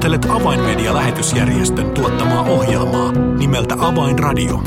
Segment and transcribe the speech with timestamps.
[0.00, 4.62] Kuuntelet Avainmedia-lähetysjärjestön tuottamaa ohjelmaa nimeltä Avainradio.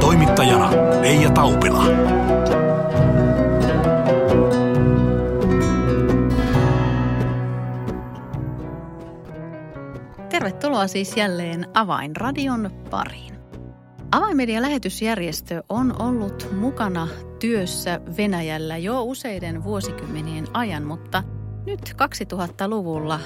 [0.00, 0.70] Toimittajana
[1.00, 1.84] Leija Taupila.
[10.28, 13.34] Tervetuloa siis jälleen Avainradion pariin.
[14.12, 17.08] Avainmedian lähetysjärjestö on ollut mukana
[17.40, 21.22] työssä Venäjällä jo useiden vuosikymmenien ajan, mutta
[21.66, 21.80] nyt
[22.32, 23.20] 2000-luvulla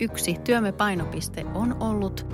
[0.00, 2.26] yksi työmme painopiste on ollut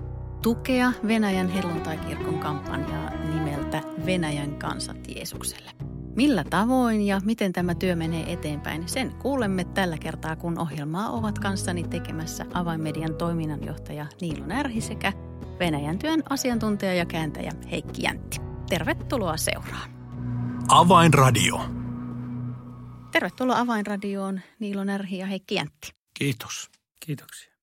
[0.43, 5.71] tukea Venäjän helluntaikirkon kampanjaa nimeltä Venäjän kansat Jeesukselle.
[6.17, 11.39] Millä tavoin ja miten tämä työ menee eteenpäin, sen kuulemme tällä kertaa, kun ohjelmaa ovat
[11.39, 15.13] kanssani tekemässä avainmedian toiminnanjohtaja Niilo Närhi sekä
[15.59, 18.39] Venäjän työn asiantuntija ja kääntäjä Heikki Jäntti.
[18.69, 19.91] Tervetuloa seuraan.
[20.69, 21.61] Avainradio.
[23.13, 25.95] Tervetuloa Avainradioon Niilo Närhi ja Heikki Jäntti.
[26.15, 26.71] Kiitos.
[27.01, 27.54] Kiitoksia.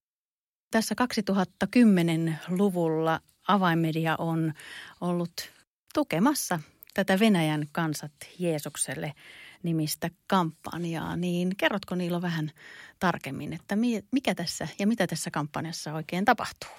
[0.72, 4.52] Tässä 2010-luvulla avainmedia on
[5.00, 5.52] ollut
[5.94, 6.60] tukemassa
[6.94, 9.14] tätä Venäjän kansat Jeesukselle
[9.62, 12.50] nimistä kampanjaa, niin kerrotko Niilo vähän
[12.98, 13.76] tarkemmin, että
[14.12, 16.70] mikä tässä ja mitä tässä kampanjassa oikein tapahtuu?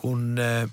[0.00, 0.70] Kun eh,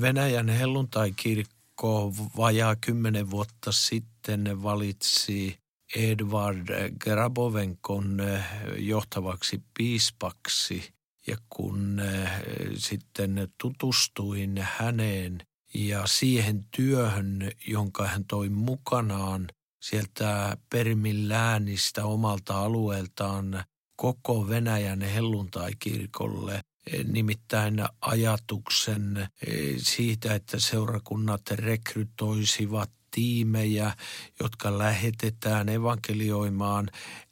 [0.00, 5.58] Venäjän helluntai-kirkko vajaa kymmenen vuotta sitten valitsi
[5.96, 8.44] Edvard Grabovenkon eh,
[8.76, 10.97] johtavaksi piispaksi
[11.28, 12.30] ja kun eh,
[12.76, 15.38] sitten tutustuin häneen
[15.74, 19.48] ja siihen työhön, jonka hän toi mukanaan
[19.82, 23.64] sieltä Permin läänistä omalta alueeltaan
[23.96, 26.60] koko Venäjän helluntai-kirkolle,
[27.04, 29.28] nimittäin ajatuksen
[29.76, 33.94] siitä, että seurakunnat rekrytoisivat tiimejä,
[34.40, 36.88] jotka lähetetään evankelioimaan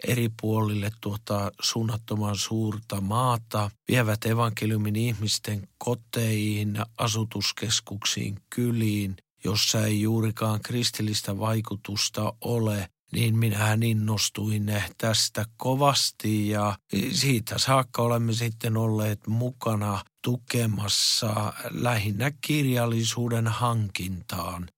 [0.09, 10.61] eri puolille tuota suunnattoman suurta maata, vievät evankeliumin ihmisten koteihin, asutuskeskuksiin, kyliin, jossa ei juurikaan
[10.61, 16.79] kristillistä vaikutusta ole, niin minähän innostuin tästä kovasti ja
[17.11, 24.69] siitä saakka olemme sitten olleet mukana tukemassa lähinnä kirjallisuuden hankintaan,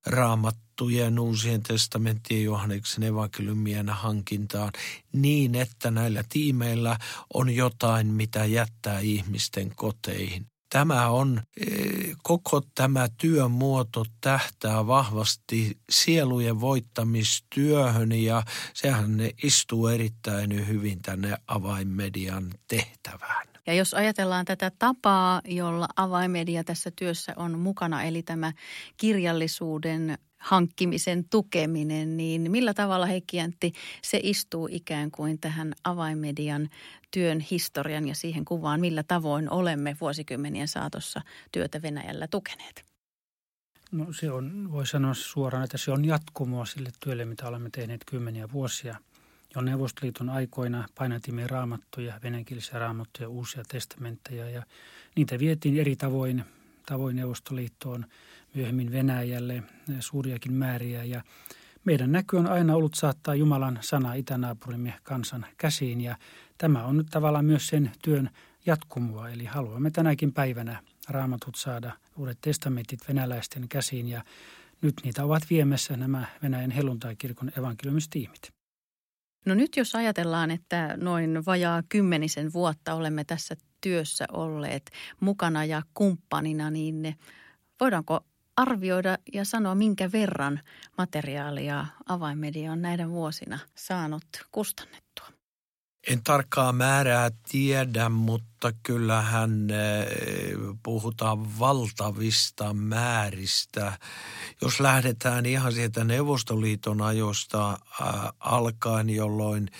[0.78, 4.72] raamattujen uusien testamenttien Johanneksen evankeliumien hankintaan
[5.12, 6.99] niin, että näillä tiimeillä
[7.34, 10.47] on jotain, mitä jättää ihmisten koteihin.
[10.72, 18.43] Tämä on, eh, koko tämä työmuoto tähtää vahvasti sielujen voittamistyöhön ja
[18.75, 23.47] sehän istuu erittäin hyvin tänne avainmedian tehtävään.
[23.67, 28.53] Ja jos ajatellaan tätä tapaa, jolla avaimedia tässä työssä on mukana, eli tämä
[28.97, 33.72] kirjallisuuden hankkimisen tukeminen, niin millä tavalla Heikki Jäntti,
[34.03, 36.69] se istuu ikään kuin tähän avaimedian
[37.10, 41.21] työn historian ja siihen kuvaan, millä tavoin olemme vuosikymmenien saatossa
[41.53, 42.84] työtä Venäjällä tukeneet?
[43.93, 48.05] No se on, voi sanoa suoraan, että se on jatkumoa sille työlle, mitä olemme tehneet
[48.06, 48.97] kymmeniä vuosia.
[49.55, 54.62] Jo Neuvostoliiton aikoina painatimme raamattuja, venäjänkielisiä raamattuja, uusia testamentteja ja
[55.16, 56.44] niitä vietiin eri tavoin,
[56.87, 58.06] tavoin Neuvostoliittoon–
[58.58, 59.62] myöhemmin Venäjälle
[60.00, 61.22] suuriakin määriä ja
[61.84, 66.16] meidän näky on aina ollut saattaa Jumalan sana itänaapurimme kansan käsiin ja
[66.58, 68.30] tämä on nyt tavallaan myös sen työn
[68.66, 69.28] jatkumoa.
[69.28, 74.24] Eli haluamme tänäkin päivänä raamatut saada uudet testamentit venäläisten käsiin ja
[74.82, 78.50] nyt niitä ovat viemässä nämä Venäjän helluntai-kirkon evankeliumistiimit.
[79.46, 84.90] No nyt jos ajatellaan, että noin vajaa kymmenisen vuotta olemme tässä työssä olleet
[85.20, 87.16] mukana ja kumppanina, niin
[87.80, 88.25] voidaanko
[88.58, 90.60] arvioida ja sanoa, minkä verran
[90.98, 95.26] materiaalia avaimedia on näiden vuosina saanut kustannettua?
[96.08, 100.06] En tarkkaa määrää tiedä, mutta kyllähän eh,
[100.82, 103.98] puhutaan valtavista määristä.
[104.62, 107.78] Jos lähdetään ihan sieltä Neuvostoliiton ajosta
[108.40, 109.70] alkaen, jolloin–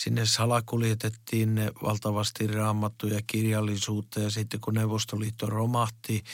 [0.00, 6.24] sinne salakuljetettiin valtavasti raamattuja kirjallisuutta ja sitten kun Neuvostoliitto romahti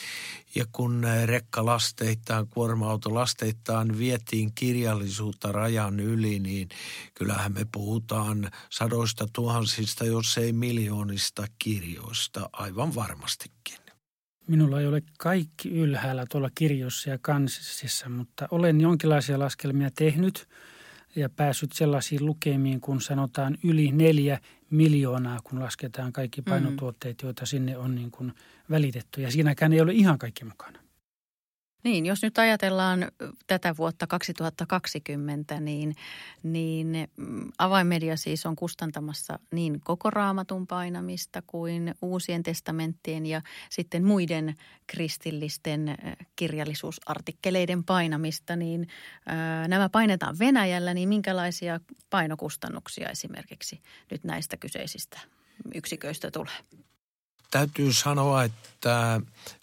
[0.55, 6.69] ja kun rekkalasteittain, kuorma-autolasteittain vietiin kirjallisuutta rajan yli, niin
[7.15, 13.79] kyllähän me puhutaan sadoista tuhansista, jos ei miljoonista kirjoista aivan varmastikin.
[14.47, 20.47] Minulla ei ole kaikki ylhäällä tuolla kirjoissa ja kansissa, mutta olen jonkinlaisia laskelmia tehnyt–
[21.17, 24.41] ja päässyt sellaisiin lukemiin, kun sanotaan yli neljä
[24.71, 28.33] miljoonaa, kun lasketaan kaikki painotuotteet, joita sinne on niin kuin
[28.71, 29.23] välitetty.
[29.23, 30.86] Ja siinäkään ei ole ihan kaikki mukana.
[31.87, 33.09] Niin, jos nyt ajatellaan
[33.47, 35.95] tätä vuotta 2020, niin,
[36.43, 44.05] niin mm, avainmedia siis on kustantamassa niin koko raamatun painamista kuin uusien testamenttien ja sitten
[44.05, 44.55] muiden
[44.87, 45.95] kristillisten
[46.37, 48.57] kirjallisuusartikkeleiden painamista.
[48.57, 48.89] Niin
[49.69, 51.81] nämä painetaan Venäjällä, niin minkälaisia
[52.11, 53.81] painokustannuksia esimerkiksi
[54.11, 55.21] nyt näistä kyseisistä
[55.75, 56.55] yksiköistä tulee?
[57.51, 59.21] Täytyy sanoa, että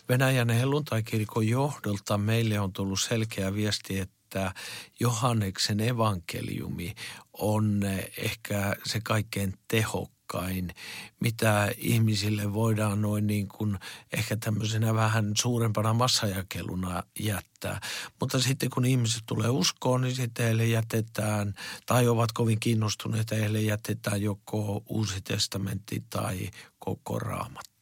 [0.10, 4.54] Venäjän helluntaikirkon johdolta meille on tullut selkeä viesti, että
[5.00, 6.96] Johanneksen evankeliumi
[7.34, 7.82] on
[8.18, 10.74] ehkä se kaikkein tehokkain,
[11.20, 13.80] mitä ihmisille voidaan noin niin kuin
[14.14, 17.80] ehkä tämmöisenä vähän suurempana massajakeluna jättää.
[18.20, 21.54] Mutta sitten kun ihmiset tulee uskoon, niin sitten heille jätetään,
[21.86, 27.73] tai ovat kovin kiinnostuneita, heille jätetään joko uusi testamentti tai koko raamat.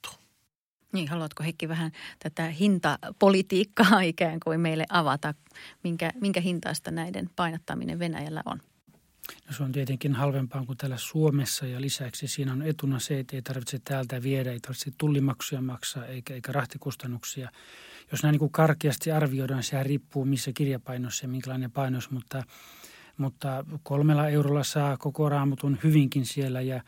[0.92, 5.34] Niin, haluatko Heikki vähän tätä hintapolitiikkaa ikään kuin meille avata?
[5.84, 8.62] Minkä, minkä hintaista näiden painattaminen Venäjällä on?
[9.48, 13.36] No se on tietenkin halvempaa kuin täällä Suomessa ja lisäksi siinä on etuna se, että
[13.36, 17.50] ei tarvitse täältä viedä, ei tarvitse tullimaksuja maksaa eikä, eikä rahtikustannuksia.
[18.12, 22.44] Jos näin niin kuin karkeasti arvioidaan, sehän riippuu missä kirjapainossa ja minkälainen painos, mutta,
[23.18, 26.84] mutta kolmella eurolla saa koko raamutun hyvinkin siellä ja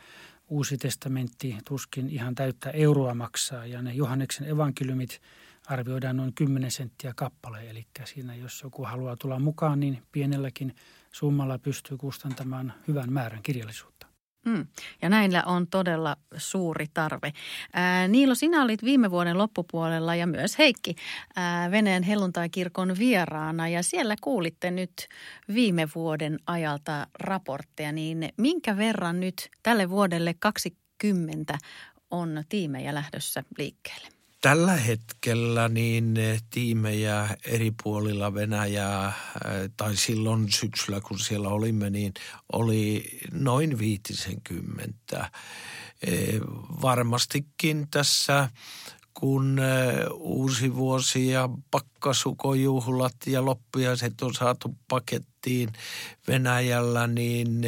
[0.54, 5.20] Uusi testamentti tuskin ihan täyttä euroa maksaa ja ne Johanneksen evankeliumit
[5.66, 7.70] arvioidaan noin 10 senttiä kappale.
[7.70, 10.74] Eli siinä jos joku haluaa tulla mukaan, niin pienelläkin
[11.12, 14.06] summalla pystyy kustantamaan hyvän määrän kirjallisuutta.
[14.44, 14.66] Mm.
[15.02, 17.32] Ja näillä on todella suuri tarve.
[17.72, 20.94] Ää, Niilo, sinä olit viime vuoden loppupuolella ja myös Heikki
[21.36, 25.08] ää, Venäjän helluntai-kirkon vieraana ja siellä kuulitte nyt
[25.54, 31.58] viime vuoden ajalta raportteja, niin minkä verran nyt tälle vuodelle 20
[32.10, 34.13] on tiimejä lähdössä liikkeelle?
[34.44, 36.14] Tällä hetkellä niin
[36.50, 39.14] tiimejä eri puolilla Venäjää, äh,
[39.76, 42.14] tai silloin syksyllä kun siellä olimme, niin
[42.52, 45.20] oli noin viitisenkymmentä.
[45.20, 45.30] Äh,
[46.82, 48.48] varmastikin tässä
[49.14, 49.60] kun
[50.12, 55.72] uusi vuosi ja pakkasukojuhlat ja loppiaiset on saatu pakettiin
[56.28, 57.62] Venäjällä, niin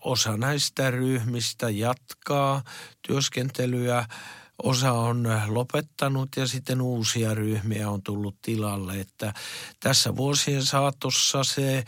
[0.00, 2.62] osa näistä ryhmistä jatkaa
[3.02, 4.06] työskentelyä–
[4.62, 9.00] osa on lopettanut ja sitten uusia ryhmiä on tullut tilalle.
[9.00, 9.34] Että
[9.80, 11.84] tässä vuosien saatossa se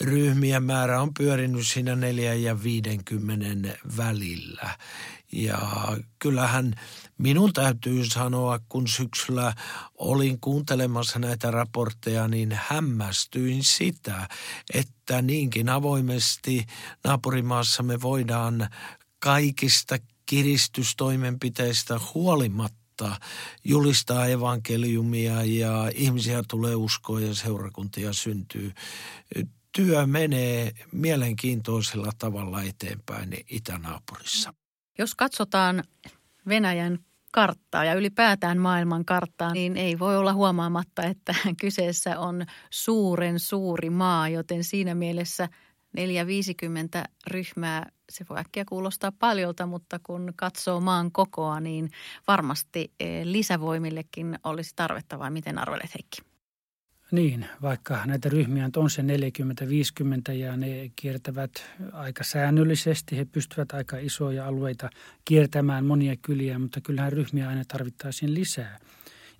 [0.00, 4.76] ryhmien määrä on pyörinyt siinä 4 ja 50 välillä.
[5.32, 5.58] Ja
[6.18, 6.74] kyllähän
[7.18, 9.54] minun täytyy sanoa, kun syksyllä
[9.98, 14.28] olin kuuntelemassa näitä raportteja, niin hämmästyin sitä,
[14.74, 16.66] että niinkin avoimesti
[17.04, 18.68] naapurimaassa me voidaan
[19.18, 23.16] kaikista kiristystoimenpiteistä huolimatta
[23.64, 28.72] julistaa evankeliumia ja ihmisiä tulee uskoa ja seurakuntia syntyy.
[29.72, 34.54] Työ menee mielenkiintoisella tavalla eteenpäin itänaapurissa.
[34.98, 35.84] Jos katsotaan
[36.48, 36.98] Venäjän
[37.32, 43.90] karttaa ja ylipäätään maailman karttaa, niin ei voi olla huomaamatta, että kyseessä on suuren suuri
[43.90, 45.48] maa, joten siinä mielessä–
[45.94, 51.90] 450 ryhmää, se voi äkkiä kuulostaa paljolta, mutta kun katsoo maan kokoa, niin
[52.28, 56.22] varmasti eh, lisävoimillekin olisi tarvetta, vai miten arvelet Heikki?
[57.10, 61.50] Niin, vaikka näitä ryhmiä on se 40-50 ja ne kiertävät
[61.92, 64.90] aika säännöllisesti, he pystyvät aika isoja alueita
[65.24, 68.78] kiertämään monia kyliä, mutta kyllähän ryhmiä aina tarvittaisiin lisää.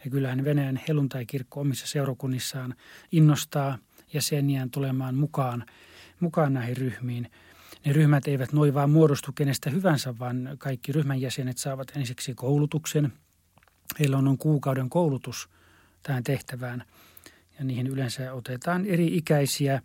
[0.04, 2.74] Ja kyllähän Venäjän helluntai-kirkko omissa seurakunnissaan
[3.12, 3.78] innostaa
[4.12, 5.64] jäseniään tulemaan mukaan–
[6.20, 7.30] mukaan näihin ryhmiin.
[7.84, 13.12] Ne ryhmät eivät noin vaan muodostu kenestä hyvänsä, vaan kaikki ryhmän jäsenet saavat ensiksi koulutuksen.
[14.00, 15.48] Heillä on noin kuukauden koulutus
[16.02, 16.84] tähän tehtävään
[17.58, 19.82] ja niihin yleensä otetaan eri ikäisiä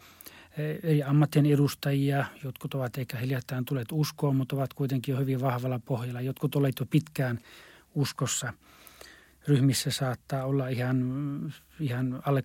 [0.84, 2.26] eri ammattien edustajia.
[2.44, 6.22] Jotkut ovat ehkä hiljattain tulleet uskoon, mutta ovat kuitenkin jo hyvin vahvalla pohjalla.
[6.22, 7.40] Jotkut ovat jo pitkään
[7.96, 8.54] uskossa.
[9.48, 12.44] Ryhmissä saattaa olla ihan, ihan alle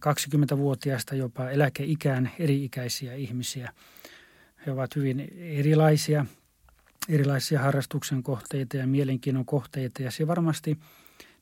[0.54, 3.72] 20-vuotiaista jopa eläkeikään eri-ikäisiä ihmisiä.
[4.66, 6.26] He ovat hyvin erilaisia,
[7.08, 10.78] erilaisia harrastuksen kohteita ja mielenkiinnon kohteita ja se varmasti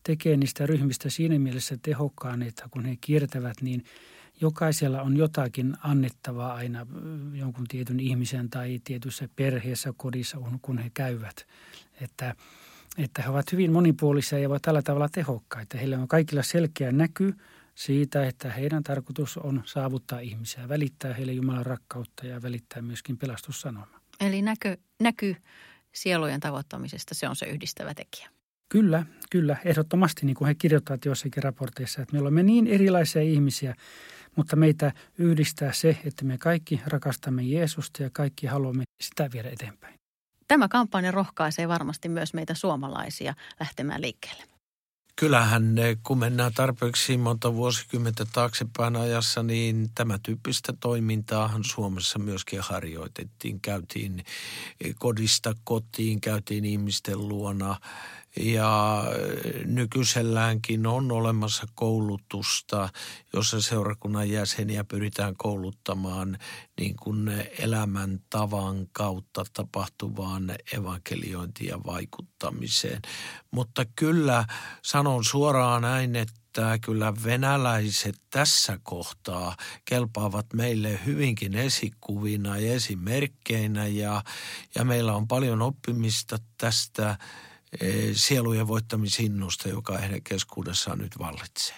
[0.02, 3.85] tekee niistä ryhmistä siinä mielessä tehokkaan, että kun he kiertävät, niin
[4.40, 6.87] jokaisella on jotakin annettavaa aina
[7.35, 11.47] jonkun tietyn ihmisen tai tietyssä perheessä, kodissa, kun he käyvät.
[12.00, 12.35] Että
[12.99, 15.78] että he ovat hyvin monipuolisia ja ovat tällä tavalla tehokkaita.
[15.78, 17.34] Heillä on kaikilla selkeä näky
[17.75, 24.00] siitä, että heidän tarkoitus on saavuttaa ihmisiä, välittää heille Jumalan rakkautta ja välittää myöskin pelastussanoma.
[24.20, 25.37] Eli näkö, näky
[25.92, 28.28] sielujen tavoittamisesta, se on se yhdistävä tekijä.
[28.68, 29.56] Kyllä, kyllä.
[29.64, 33.75] Ehdottomasti, niin kuin he kirjoittavat jossakin raporteissa, että me olemme niin erilaisia ihmisiä,
[34.37, 40.01] mutta meitä yhdistää se, että me kaikki rakastamme Jeesusta ja kaikki haluamme sitä viedä eteenpäin.
[40.52, 44.44] Tämä kampanja rohkaisee varmasti myös meitä suomalaisia lähtemään liikkeelle.
[45.16, 53.61] Kyllähän kun mennään tarpeeksi monta vuosikymmentä taaksepäin ajassa, niin tämä tyyppistä toimintaahan Suomessa myöskin harjoitettiin.
[53.61, 54.25] Käytiin
[54.99, 57.76] kodista kotiin, käytiin ihmisten luona–
[58.37, 59.05] ja
[59.65, 62.89] nykyiselläänkin on olemassa koulutusta,
[63.33, 66.39] jossa seurakunnan jäseniä pyritään kouluttamaan
[66.81, 73.03] niin kuin elämäntavan kautta tapahtuvaan evankeliointiin ja vaikuttamiseen.
[73.51, 74.45] Mutta kyllä
[74.83, 84.23] sanon suoraan näin, että kyllä venäläiset tässä kohtaa kelpaavat meille hyvinkin esikuvina ja esimerkkeinä ja,
[84.75, 87.17] ja meillä on paljon oppimista tästä–
[88.12, 91.76] sielujen voittamisinnosta, joka heidän keskuudessaan nyt vallitsee.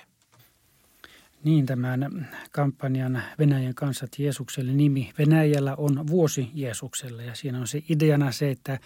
[1.44, 5.12] Niin, tämän kampanjan Venäjän kansat Jeesukselle nimi.
[5.18, 8.78] Venäjällä on vuosi Jeesukselle ja siinä on se ideana se, että,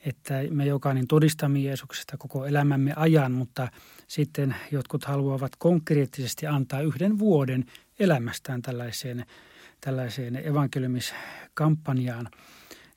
[0.00, 3.68] että me jokainen todistamme Jeesuksesta koko elämämme ajan, mutta
[4.08, 7.64] sitten jotkut haluavat konkreettisesti antaa yhden vuoden
[7.98, 9.26] elämästään tällaiseen,
[9.80, 12.28] tällaiseen evankeliumiskampanjaan.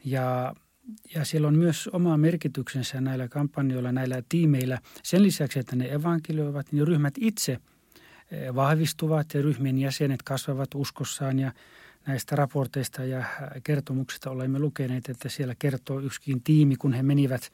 [0.05, 0.55] Ja
[1.15, 4.79] ja siellä on myös oma merkityksensä näillä kampanjoilla, näillä tiimeillä.
[5.03, 7.51] Sen lisäksi, että ne evankelioivat, niin ryhmät itse
[8.31, 11.51] eh, vahvistuvat ja ryhmien jäsenet kasvavat uskossaan ja
[12.07, 13.23] näistä raporteista ja
[13.63, 17.51] kertomuksista olemme lukeneet, että siellä kertoo yksikin tiimi, kun he menivät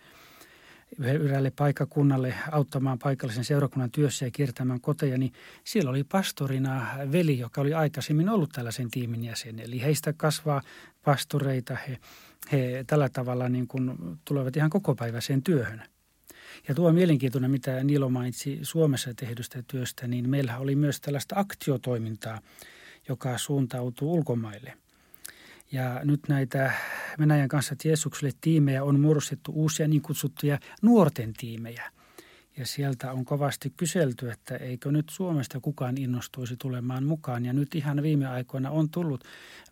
[0.99, 5.33] yhdelle paikakunnalle auttamaan paikallisen seurakunnan työssä ja kiertämään koteja, niin
[5.63, 9.59] siellä oli pastorina veli, joka oli aikaisemmin ollut tällaisen tiimin jäsen.
[9.59, 10.61] Eli heistä kasvaa
[11.03, 11.97] pastoreita, he
[12.51, 13.91] he tällä tavalla niin kuin
[14.25, 15.83] tulevat ihan kokopäiväiseen työhön.
[16.67, 21.35] Ja tuo on mielenkiintoinen, mitä Niilo mainitsi Suomessa tehdystä työstä, niin meillä oli myös tällaista
[21.37, 22.41] aktiotoimintaa,
[23.09, 24.73] joka suuntautuu ulkomaille.
[25.73, 26.73] Ja nyt näitä
[27.19, 31.91] Venäjän kanssa Jeesukselle tiimejä on muodostettu uusia niin kutsuttuja nuorten tiimejä–
[32.57, 37.45] ja sieltä on kovasti kyselty, että eikö nyt Suomesta kukaan innostuisi tulemaan mukaan.
[37.45, 39.23] Ja nyt ihan viime aikoina on tullut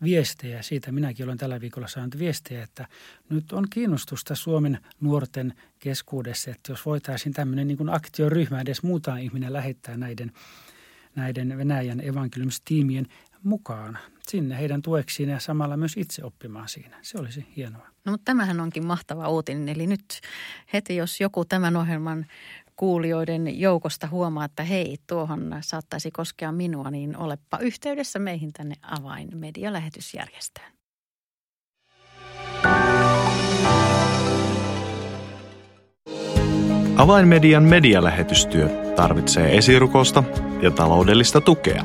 [0.02, 2.88] viestejä, siitä minäkin olen tällä viikolla saanut viestejä, että
[3.28, 9.52] nyt on kiinnostusta Suomen nuorten keskuudessa, että jos voitaisiin tämmöinen niin aktioryhmä edes muutama ihminen
[9.52, 10.32] lähettää näiden,
[11.14, 13.06] näiden Venäjän evankeliumistiimien
[13.44, 16.98] mukaan sinne heidän tueksiin ja samalla myös itse oppimaan siinä.
[17.02, 17.86] Se olisi hienoa.
[18.04, 19.68] No mutta tämähän onkin mahtava uutinen.
[19.68, 20.20] Eli nyt
[20.72, 22.26] heti, jos joku tämän ohjelman
[22.76, 29.28] kuulijoiden joukosta huomaa, että hei, tuohon saattaisi koskea minua, niin olepa yhteydessä meihin tänne Avain
[29.34, 30.72] medialähetysjärjestöön.
[36.96, 40.24] Avainmedian medialähetystyö tarvitsee esirukosta
[40.62, 41.84] ja taloudellista tukea.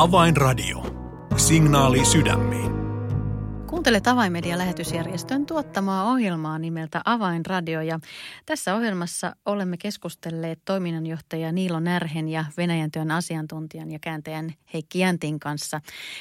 [0.00, 0.82] Avainradio.
[1.36, 2.72] Signaali sydämiin.
[3.66, 8.00] Kuuntelet Avainmedia lähetysjärjestön tuottamaa ohjelmaa nimeltä Avainradio ja
[8.46, 15.40] tässä ohjelmassa olemme keskustelleet toiminnanjohtaja Niilo Närhen ja Venäjän työn asiantuntijan ja kääntäjän Heikki Jäntin
[15.40, 15.80] kanssa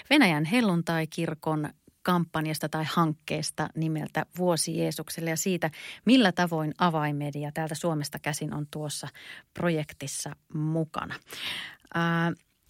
[0.09, 1.69] Venäjän helluntai-kirkon
[2.01, 5.69] kampanjasta tai hankkeesta nimeltä Vuosi Jeesukselle ja siitä,
[6.05, 9.07] millä tavoin avaimedia täältä Suomesta käsin on tuossa
[9.53, 11.15] projektissa mukana.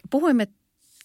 [0.10, 0.48] puhuimme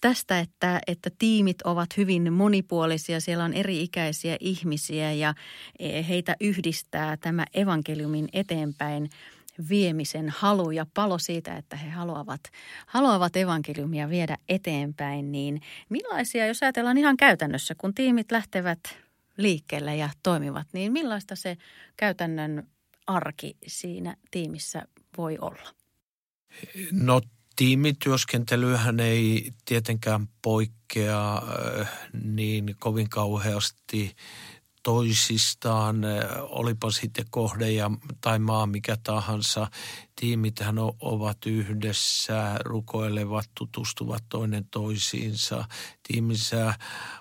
[0.04, 3.20] tästä, että, että tiimit ovat hyvin monipuolisia.
[3.20, 5.34] Siellä on eri-ikäisiä ihmisiä ja
[5.78, 9.10] e, heitä yhdistää tämä evankeliumin eteenpäin
[9.68, 12.40] viemisen halu ja palo siitä, että he haluavat,
[12.86, 18.80] haluavat evankeliumia viedä eteenpäin, niin millaisia, jos ajatellaan ihan käytännössä, kun tiimit lähtevät
[19.36, 21.56] liikkeelle ja toimivat, niin millaista se
[21.96, 22.66] käytännön
[23.06, 24.82] arki siinä tiimissä
[25.16, 25.74] voi olla?
[26.92, 27.20] No
[27.56, 31.88] tiimityöskentelyhän ei tietenkään poikkea äh,
[32.22, 34.16] niin kovin kauheasti
[34.84, 35.96] toisistaan,
[36.40, 39.70] olipa sitten kohde ja, tai maa mikä tahansa.
[40.20, 45.64] Tiimithän ovat yhdessä, rukoilevat, tutustuvat toinen toisiinsa.
[46.08, 46.74] Tiimissä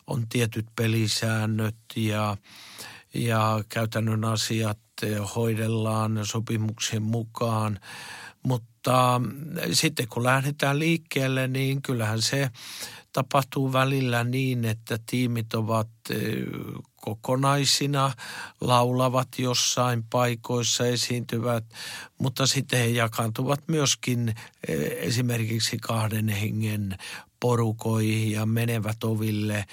[0.07, 2.37] on tietyt pelisäännöt ja,
[3.13, 4.79] ja käytännön asiat
[5.35, 7.79] hoidellaan sopimuksien mukaan.
[8.47, 9.21] Mutta
[9.71, 12.49] sitten kun lähdetään liikkeelle, niin kyllähän se
[13.13, 15.89] tapahtuu välillä niin, että tiimit ovat
[16.95, 18.13] kokonaisina,
[18.61, 21.65] laulavat jossain paikoissa, esiintyvät,
[22.17, 24.35] mutta sitten he jakaantuvat myöskin
[24.97, 26.97] esimerkiksi kahden hengen
[27.43, 29.65] porukoihin ja menevät oville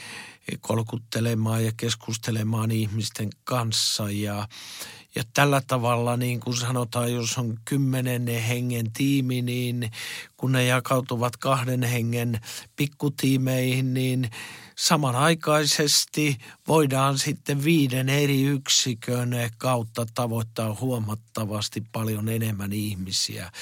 [0.61, 4.11] kolkuttelemaan ja keskustelemaan ihmisten kanssa.
[4.11, 4.49] Ja
[5.15, 9.91] ja tällä tavalla, niin kuin sanotaan, jos on kymmenen hengen tiimi, niin
[10.37, 12.41] kun ne jakautuvat kahden hengen
[12.77, 14.31] pikkutiimeihin, niin
[14.81, 23.53] samanaikaisesti voidaan sitten viiden eri yksikön kautta tavoittaa huomattavasti paljon enemmän ihmisiä.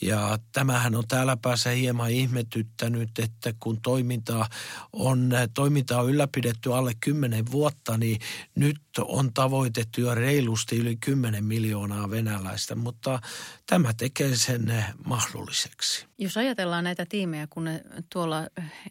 [0.00, 4.46] Ja tämähän on täällä päässä hieman ihmetyttänyt, että kun toiminta
[4.92, 8.20] on, toiminta on ylläpidetty alle 10 vuotta, niin
[8.54, 13.20] nyt on tavoitettu jo reilusti yli 10 miljoonaa venäläistä, mutta
[13.66, 16.06] tämä tekee sen mahdolliseksi.
[16.18, 17.82] Jos ajatellaan näitä tiimejä, kun ne
[18.12, 18.46] tuolla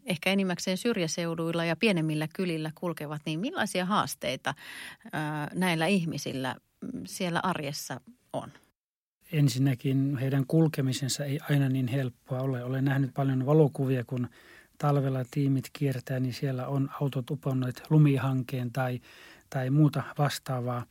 [0.06, 4.54] ehkä enimmäkseen syrjäseuduilla ja pienemmillä kylillä kulkevat, niin millaisia haasteita
[5.54, 6.56] näillä ihmisillä
[7.06, 8.02] siellä arjessa
[8.34, 8.52] on?
[9.32, 12.64] Ensinnäkin heidän kulkemisensa ei aina niin helppoa ole.
[12.64, 14.30] Olen nähnyt paljon valokuvia, kun
[14.78, 19.00] talvella tiimit kiertää, niin siellä on autot uponneet lumihankeen tai,
[19.50, 20.86] tai muuta vastaavaa.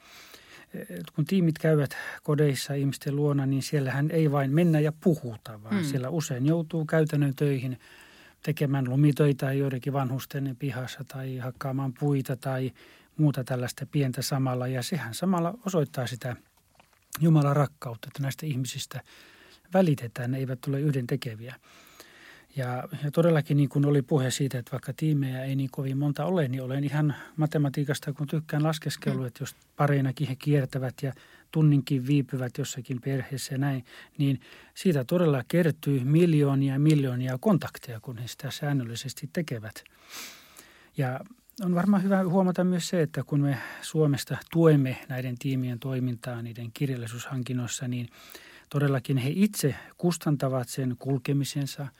[1.15, 5.85] Kun tiimit käyvät kodeissa ihmisten luona, niin siellähän ei vain mennä ja puhuta, vaan mm.
[5.85, 7.79] siellä usein joutuu käytännön töihin
[8.43, 12.73] tekemään lumitöitä joidenkin vanhusten pihassa tai hakkaamaan puita tai
[13.17, 14.67] muuta tällaista pientä samalla.
[14.67, 16.37] Ja sehän samalla osoittaa sitä
[17.21, 19.01] Jumalan rakkautta, että näistä ihmisistä
[19.75, 21.55] välitetään, ne eivät ole yhden tekeviä.
[22.59, 26.25] Ja, ja todellakin niin kuin oli puhe siitä, että vaikka tiimejä ei niin kovin monta
[26.25, 29.27] ole, niin olen ihan matematiikasta, kun tykkään laskeskelu, mm.
[29.27, 31.13] että jos pareinakin he kiertävät ja
[31.51, 33.85] tunninkin viipyvät jossakin perheessä ja näin,
[34.19, 34.41] niin
[34.75, 39.85] siitä todella kertyy miljoonia ja miljoonia kontakteja, kun he sitä säännöllisesti tekevät.
[40.97, 41.21] Ja
[41.65, 46.71] on varmaan hyvä huomata myös se, että kun me Suomesta tuemme näiden tiimien toimintaa niiden
[46.75, 48.09] kirjallisuushankinnoissa, niin
[48.71, 51.89] todellakin he itse kustantavat sen kulkemisensa–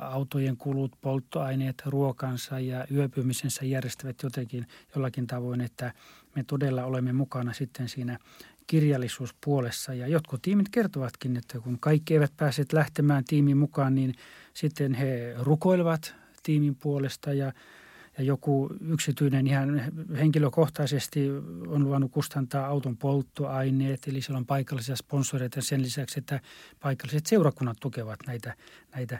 [0.00, 5.92] autojen kulut, polttoaineet, ruokansa ja yöpymisensä järjestävät jotenkin jollakin tavoin, että
[6.36, 8.18] me todella olemme mukana sitten siinä
[8.66, 9.94] kirjallisuuspuolessa.
[9.94, 14.14] Ja jotkut tiimit kertovatkin, että kun kaikki eivät pääse lähtemään tiimin mukaan, niin
[14.54, 17.52] sitten he rukoilevat tiimin puolesta ja
[18.18, 19.82] ja joku yksityinen ihan
[20.16, 21.30] henkilökohtaisesti
[21.66, 26.40] on luvannut kustantaa auton polttoaineet, eli siellä on paikallisia sponsoreita sen lisäksi, että
[26.80, 28.54] paikalliset seurakunnat tukevat näitä,
[28.94, 29.18] näitä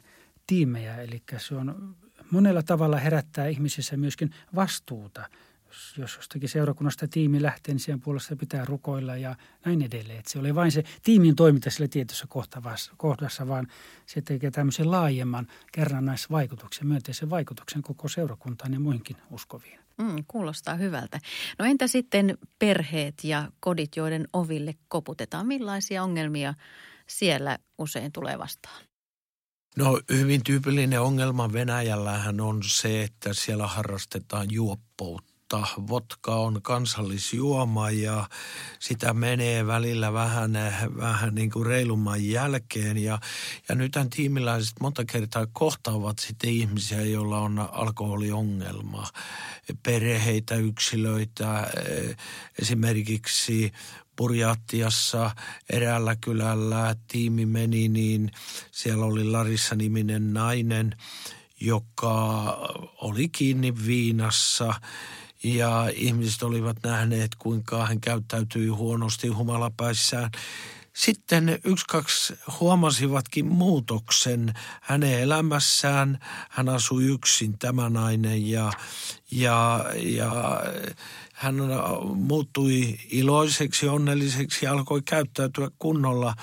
[0.48, 0.96] tiimejä.
[0.96, 1.96] Eli se on
[2.30, 5.28] monella tavalla herättää ihmisissä myöskin vastuuta.
[5.98, 10.18] Jos jostakin seurakunnasta tiimi lähtee, niin siihen puolesta pitää rukoilla ja näin edelleen.
[10.18, 12.26] Että se oli vain se tiimin toiminta sille tietyssä
[12.96, 13.66] kohdassa, vaan
[14.06, 19.80] se tekee tämmöisen laajemman kerrannaisvaikutuksen, myönteisen vaikutuksen koko seurakuntaan ja muihinkin uskoviin.
[19.98, 21.20] Mm, kuulostaa hyvältä.
[21.58, 25.46] No entä sitten perheet ja kodit, joiden oville koputetaan?
[25.46, 26.54] Millaisia ongelmia
[27.06, 28.88] siellä usein tulee vastaan?
[29.78, 35.66] No hyvin tyypillinen ongelma Venäjällähän on se, että siellä harrastetaan juoppoutta.
[35.88, 38.28] Vodka on kansallisjuoma ja
[38.78, 40.52] sitä menee välillä vähän,
[40.96, 42.98] vähän niin kuin reilumman jälkeen.
[42.98, 43.18] Ja,
[43.68, 49.06] ja nythän tiimiläiset monta kertaa kohtaavat sitten ihmisiä, joilla on alkoholiongelma.
[49.82, 51.70] Perheitä, yksilöitä,
[52.58, 53.72] esimerkiksi
[54.18, 55.31] Purjaattiassa
[55.70, 58.31] eräällä kylällä tiimi meni, niin
[58.70, 60.96] siellä oli Larissa-niminen nainen,
[61.61, 62.16] joka
[63.00, 64.74] oli kiinni viinassa
[65.42, 70.31] ja ihmiset olivat nähneet, kuinka hän käyttäytyi huonosti humalapäissään.
[70.92, 76.18] Sitten yksi, kaksi huomasivatkin muutoksen hänen elämässään.
[76.50, 78.72] Hän asui yksin, tämä nainen, ja,
[79.31, 80.62] ja, ja
[81.38, 81.57] hän
[82.14, 86.35] muuttui iloiseksi, onnelliseksi ja alkoi käyttäytyä kunnolla.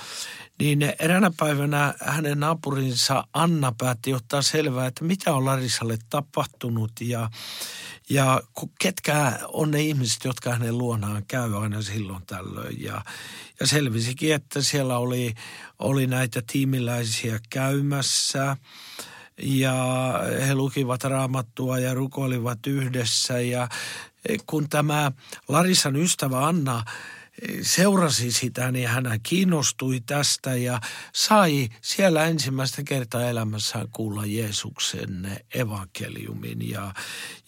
[0.60, 7.30] Niin eräänä päivänä hänen naapurinsa Anna päätti ottaa selvää, että mitä on Larissalle tapahtunut ja,
[8.10, 8.42] ja
[8.80, 12.84] ketkä on ne ihmiset, jotka hänen luonaan käy aina silloin tällöin.
[12.84, 13.02] Ja,
[13.60, 15.34] ja selvisikin, että siellä oli,
[15.80, 18.58] oli näitä tiimiläisiä käymässä
[19.42, 20.14] ja
[20.48, 23.40] he lukivat raamattua ja rukoilivat yhdessä.
[23.40, 23.70] Ja
[24.46, 25.12] kun tämä
[25.48, 26.84] Larisan ystävä Anna
[27.62, 30.82] seurasi sitä, niin hän kiinnostui tästä ja
[31.14, 36.70] sai siellä ensimmäistä kertaa elämässään kuulla Jeesuksen evankeliumin.
[36.70, 36.94] Ja,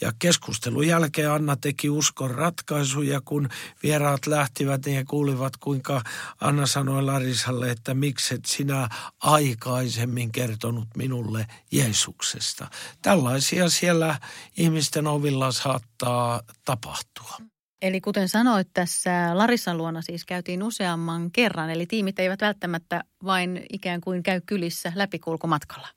[0.02, 3.50] ja keskustelun jälkeen Anna teki uskon ratkaisuja, kun
[3.84, 6.02] vieraat lähtivät, niin he kuulivat, kuinka
[6.41, 12.67] Anna sanoi Larisalle, että mikset sinä aikaisemmin kertonut minulle Jeesuksesta.
[13.02, 14.19] Tällaisia siellä
[14.58, 17.38] ihmisten ovilla saattaa tapahtua.
[17.82, 23.66] Eli kuten sanoit, tässä Larissan luona siis käytiin useamman kerran, eli tiimit eivät välttämättä vain
[23.74, 25.88] ikään kuin käy kylissä läpikulkumatkalla.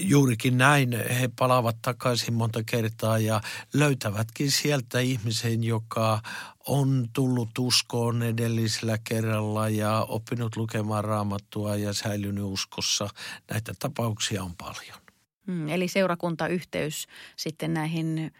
[0.00, 0.92] Juurikin näin.
[1.20, 3.40] He palaavat takaisin monta kertaa ja
[3.74, 6.20] löytävätkin sieltä ihmisen, joka
[6.66, 13.08] on tullut uskoon edellisellä kerralla ja oppinut lukemaan raamattua ja säilynyt uskossa.
[13.50, 14.98] Näitä tapauksia on paljon.
[15.46, 18.32] Hmm, eli seurakuntayhteys sitten näihin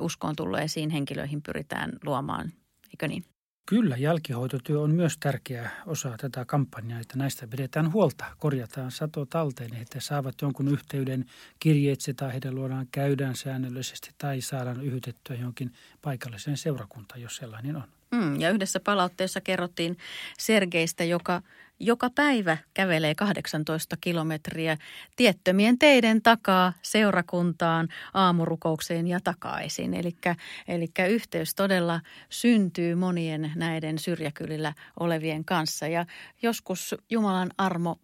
[0.00, 2.52] uskoon tulleisiin henkilöihin pyritään luomaan,
[2.90, 3.24] eikö niin?
[3.66, 9.74] Kyllä, jälkihoitotyö on myös tärkeä osa tätä kampanjaa, että näistä pidetään huolta, korjataan sato talteen,
[9.74, 11.24] että saavat jonkun yhteyden
[11.58, 17.88] kirjeitse tai heidän luodaan käydään säännöllisesti tai saadaan yhdettyä johonkin paikalliseen seurakuntaan, jos sellainen on.
[18.12, 19.98] Mm, ja yhdessä palautteessa kerrottiin
[20.38, 21.42] Sergeistä, joka
[21.82, 24.76] joka päivä kävelee 18 kilometriä
[25.16, 29.94] tiettömien teiden takaa seurakuntaan, aamurukoukseen ja takaisin.
[30.68, 35.86] Eli yhteys todella syntyy monien näiden syrjäkylillä olevien kanssa.
[35.86, 36.06] Ja
[36.42, 37.98] joskus Jumalan armo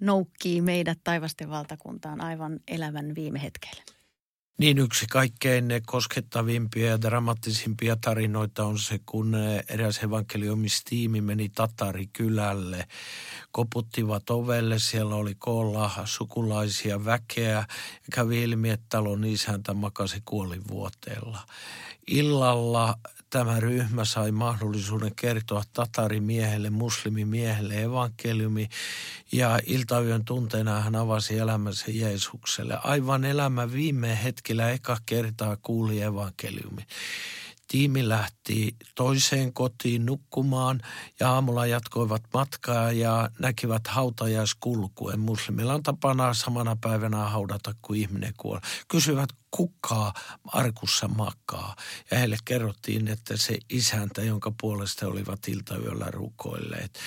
[0.00, 3.99] noukkii meidät taivasten valtakuntaan aivan elävän viime hetkellä.
[4.60, 9.34] Niin yksi kaikkein koskettavimpia ja dramaattisimpia tarinoita on se, kun
[9.68, 12.86] eräs evankeliomistiimi meni Tatarikylälle.
[13.52, 17.64] Koputtivat ovelle, siellä oli koolla sukulaisia väkeä ja
[18.12, 21.38] kävi ilmi, että talon isäntä makasi kuolivuoteella.
[22.06, 22.98] Illalla
[23.30, 28.68] tämä ryhmä sai mahdollisuuden kertoa tatarimiehelle, muslimimiehelle evankeliumi
[29.32, 32.78] ja iltayön tunteena hän avasi elämänsä Jeesukselle.
[32.84, 36.82] Aivan elämän viime hetkellä eka kertaa kuuli evankeliumi.
[37.70, 40.80] Tiimi lähti toiseen kotiin nukkumaan
[41.20, 45.20] ja aamulla jatkoivat matkaa ja näkivät hautajaiskulkuen.
[45.20, 48.60] Muslimilla on tapana samana päivänä haudata, kun ihminen kuolee.
[48.88, 50.12] Kysyvät, kuka
[50.46, 51.76] arkussa makaa.
[52.10, 56.98] Ja heille kerrottiin, että se isäntä, jonka puolesta olivat iltayöllä rukoilleet.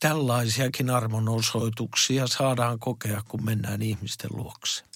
[0.00, 4.91] Tällaisiakin armon osoituksia saadaan kokea, kun mennään ihmisten luokse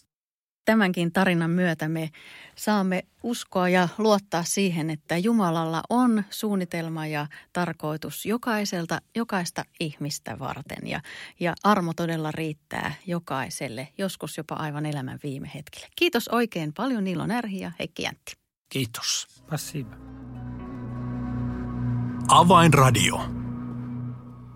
[0.66, 2.10] tämänkin tarinan myötä me
[2.56, 10.88] saamme uskoa ja luottaa siihen, että Jumalalla on suunnitelma ja tarkoitus jokaiselta, jokaista ihmistä varten.
[10.88, 11.00] Ja,
[11.40, 15.86] ja armo todella riittää jokaiselle, joskus jopa aivan elämän viime hetkellä.
[15.96, 18.32] Kiitos oikein paljon Niilo Närhi ja Heikki Jäntti.
[18.68, 19.26] Kiitos.
[19.50, 19.96] Passiiva.
[22.28, 23.45] Avainradio.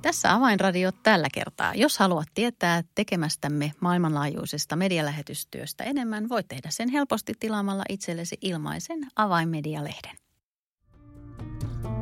[0.02, 1.74] Tässä Avainradio tällä kertaa.
[1.74, 10.16] Jos haluat tietää tekemästämme maailmanlaajuisesta medialähetystyöstä enemmän, voit tehdä sen helposti tilaamalla itsellesi ilmaisen Avainmedialehden.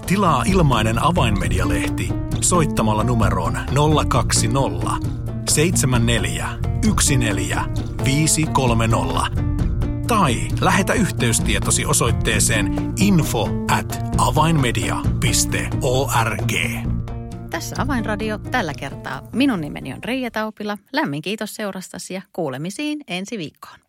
[0.06, 2.08] Tilaa ilmainen Avainmedialehti
[2.40, 3.58] soittamalla numeroon
[4.08, 5.08] 020
[5.50, 6.48] 74
[7.18, 8.40] 14
[10.06, 16.52] tai lähetä yhteystietosi osoitteeseen info at avainmedia.org.
[17.50, 19.28] Tässä Avainradio tällä kertaa.
[19.32, 20.78] Minun nimeni on Reija Taupila.
[20.92, 23.88] Lämmin kiitos seurastasi ja kuulemisiin ensi viikkoon.